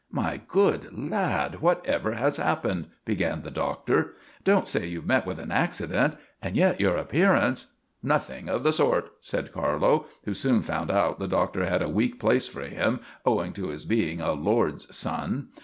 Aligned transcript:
"My 0.09 0.41
good 0.47 0.97
lad, 0.97 1.61
whatever 1.61 2.13
has 2.13 2.37
happened?" 2.37 2.87
began 3.05 3.43
the 3.43 3.51
Doctor. 3.51 4.15
"Don't 4.43 4.67
say 4.67 4.87
you 4.87 4.97
have 5.01 5.05
met 5.07 5.25
with 5.27 5.37
an 5.37 5.51
accident? 5.51 6.15
And 6.41 6.55
yet 6.57 6.79
your 6.81 6.97
appearance" 6.97 7.67
"Nothing 8.01 8.49
of 8.49 8.63
the 8.63 8.73
sort," 8.73 9.11
said 9.19 9.53
Carlo, 9.53 10.07
who 10.25 10.33
soon 10.33 10.63
found 10.63 10.89
out 10.89 11.19
the 11.19 11.27
Doctor 11.27 11.67
had 11.67 11.83
a 11.83 11.87
weak 11.87 12.19
place 12.19 12.47
for 12.47 12.61
him, 12.63 12.99
owing 13.27 13.53
to 13.53 13.67
his 13.67 13.85
being 13.85 14.19
a 14.21 14.31
lord's 14.33 14.87
son. 14.97 15.49